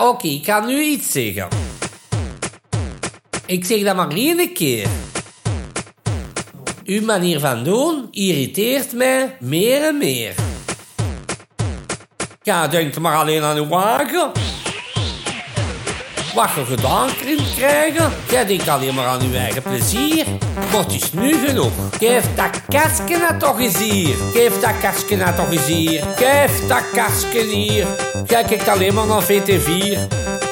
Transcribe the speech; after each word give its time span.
Oké, 0.00 0.26
ik 0.26 0.44
ga 0.44 0.60
nu 0.60 0.82
iets 0.82 1.12
zeggen. 1.12 1.48
Ik 3.46 3.64
zeg 3.64 3.82
dat 3.82 3.96
maar 3.96 4.08
één 4.10 4.52
keer. 4.52 4.88
Uw 6.84 7.04
manier 7.04 7.40
van 7.40 7.64
doen 7.64 8.08
irriteert 8.10 8.92
mij 8.92 9.36
meer 9.40 9.82
en 9.82 9.98
meer. 9.98 10.34
Ja, 12.42 12.68
denkt 12.68 12.98
maar 12.98 13.16
alleen 13.16 13.42
aan 13.42 13.56
uw 13.56 13.66
wagen. 13.68 14.32
Wat 16.36 16.50
je 16.54 16.64
gedaan 16.64 17.08
krijgen, 17.56 18.12
jij 18.28 18.46
denkt 18.46 18.68
alleen 18.68 18.94
maar 18.94 19.06
aan 19.06 19.22
uw 19.22 19.34
eigen 19.34 19.62
plezier. 19.62 20.26
Maar 20.72 20.82
het 20.82 20.92
is 20.92 21.12
nu 21.12 21.46
genoeg. 21.46 21.72
Geef 21.98 22.24
dat 22.34 22.60
kastje 22.68 23.18
nou 23.18 23.38
toch 23.38 23.60
eens 23.60 23.78
hier. 23.78 24.14
Geef 24.32 24.60
dat 24.60 24.78
kastje 24.80 25.16
nou 25.16 25.34
toch 25.34 25.50
eens 25.50 25.66
hier. 25.66 26.04
Geef 26.16 26.66
dat 26.66 26.82
kastje 26.92 27.44
hier. 27.44 27.86
Jij 28.26 28.44
kijkt 28.44 28.68
alleen 28.68 28.94
maar 28.94 29.06
naar 29.06 29.22
VT4. 29.22 29.98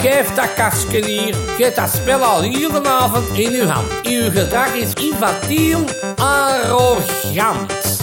Geef 0.00 0.34
dat 0.34 0.54
kastje 0.54 1.04
hier. 1.04 1.34
Geef 1.56 1.74
dat 1.74 1.90
spel 2.02 2.22
al 2.22 2.42
hier 2.42 2.70
vanavond 2.70 3.28
in 3.32 3.52
uw 3.52 3.66
hand. 3.66 3.86
Uw 4.02 4.30
gedrag 4.30 4.74
is 4.74 4.92
infantiel, 4.92 5.84
arrogant. 6.16 8.02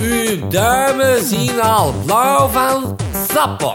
Uw 0.00 0.48
duimen 0.48 1.24
zien 1.24 1.62
al 1.62 1.94
blauw 2.04 2.48
van 2.48 2.96
slappen. 3.30 3.72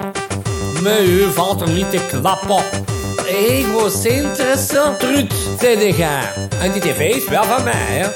Met 0.81 0.99
u 0.99 1.31
valt 1.31 1.61
er 1.61 1.69
niet 1.69 1.91
te 1.91 1.99
klappen. 2.09 2.86
Egocentrische 3.27 4.95
trut, 4.97 5.33
zei 5.59 5.95
jij. 5.95 6.21
En 6.59 6.71
die 6.71 6.81
tv 6.81 7.15
is 7.15 7.27
wel 7.27 7.43
van 7.43 7.63
mij, 7.63 7.73
hè. 7.73 8.07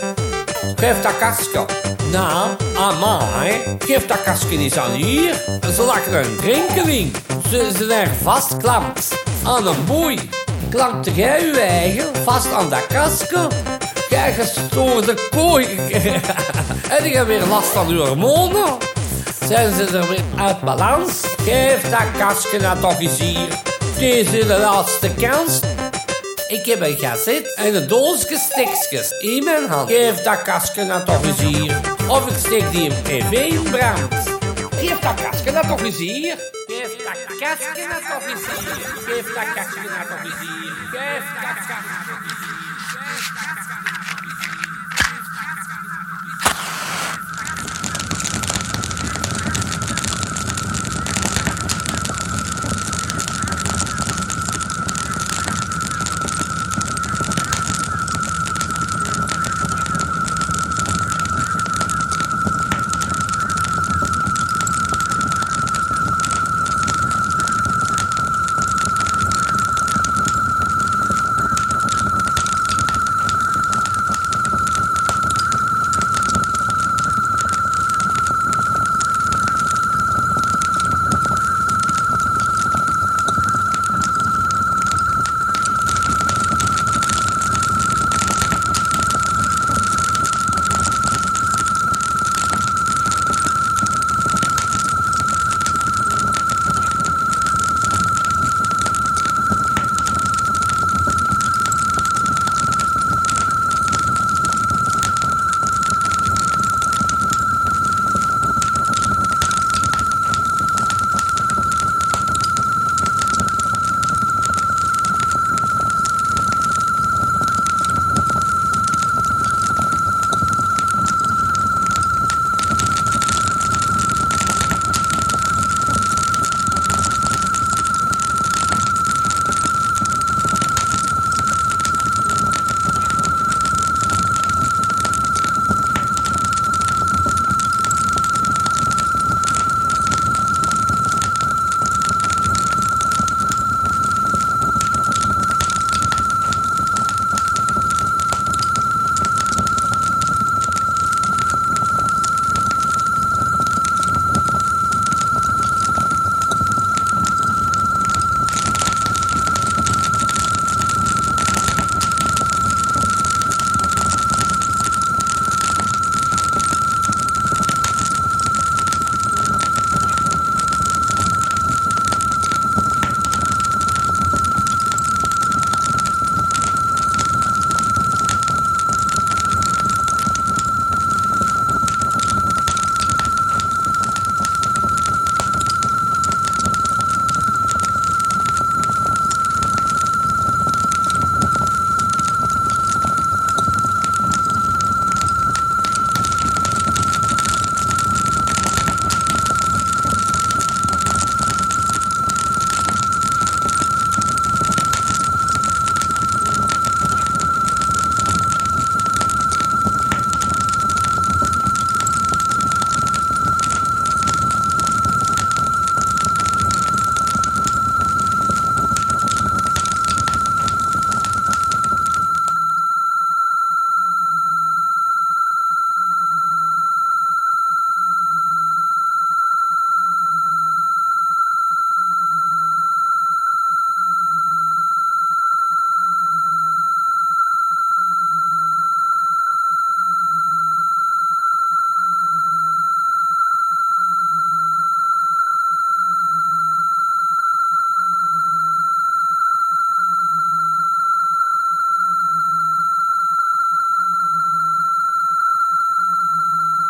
Geef 0.75 1.01
dat 1.01 1.17
kastje. 1.17 1.65
Nou, 2.11 2.49
amai. 2.77 3.53
Geef 3.79 4.05
dat 4.05 4.23
kastje 4.23 4.57
eens 4.57 4.77
aan 4.77 4.91
hier. 4.91 5.33
Ze 5.75 5.81
lakken 5.81 6.13
een 6.13 6.35
drinkeling. 6.35 7.15
Ze 7.49 7.85
zijn 7.87 8.09
vastklampt 8.21 9.23
aan 9.43 9.67
een 9.67 9.85
boei. 9.85 10.29
Klampte 10.69 11.13
jij 11.13 11.45
je 11.45 11.59
eigen 11.59 12.15
vast 12.23 12.51
aan 12.51 12.69
dat 12.69 12.87
kastje? 12.87 13.47
Jij 14.09 14.33
gestoorde 14.33 15.13
kooi. 15.29 15.65
en 16.89 17.05
ik 17.05 17.13
heb 17.13 17.27
weer 17.27 17.45
last 17.45 17.67
van 17.67 17.87
uw 17.87 18.05
hormonen. 18.05 18.77
Zijn 19.47 19.73
ze 19.73 19.97
er 19.97 20.07
weer 20.07 20.23
uit 20.37 20.61
balans? 20.61 21.21
Geef 21.43 21.89
dat 21.89 22.11
kastje 22.17 22.59
nou 22.59 22.79
toch 22.79 22.99
eens. 22.99 23.70
Deze 24.01 24.37
is 24.37 24.47
de 24.47 24.57
laatste 24.57 25.13
kans. 25.13 25.59
Ik 26.47 26.65
heb 26.65 26.81
een 26.81 26.97
gazet 26.97 27.55
en 27.55 27.75
een 27.75 27.87
doosje 27.87 28.37
stekjes 28.37 29.11
in 29.11 29.43
mijn 29.43 29.69
hand. 29.69 29.89
Geef 29.89 30.21
dat 30.21 30.41
kastje 30.41 30.83
nou 30.83 31.05
toch 31.05 31.23
eens. 31.23 31.71
Of 32.07 32.29
ik 32.29 32.37
steek 32.37 32.71
die 32.71 32.83
in 32.83 33.01
PV 33.01 33.31
in 33.31 33.63
brand. 33.63 34.13
Geef 34.75 34.99
dat 34.99 35.21
kastje 35.21 35.51
nou 35.51 35.67
toch 35.67 35.83
eens. 35.83 35.97
Geef 35.97 36.95
dat 36.97 37.37
kastje 37.39 37.87
nou 37.87 38.01
toch 38.09 38.29
eens. 38.29 38.45
Geef 39.05 39.33
dat 39.33 39.53
kastje 39.55 39.81
nou 39.89 40.07
toch 40.07 40.23
eens. 40.23 40.49
Geef 40.91 41.23
dat 41.41 41.65
kastje. 41.67 42.50